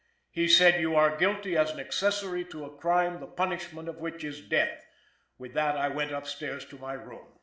He 0.31 0.47
said 0.47 0.81
you 0.81 0.95
are 0.95 1.15
guilty 1.15 1.55
as 1.55 1.69
an 1.69 1.79
accessory 1.79 2.43
to 2.45 2.65
a 2.65 2.75
crime 2.75 3.19
the 3.19 3.27
punishment 3.27 3.87
of 3.87 3.99
which 3.99 4.23
is 4.23 4.41
death. 4.41 4.83
With 5.37 5.53
that 5.53 5.77
I 5.77 5.89
went 5.89 6.11
up 6.11 6.25
stairs 6.25 6.65
to 6.69 6.79
my 6.79 6.93
room." 6.93 7.27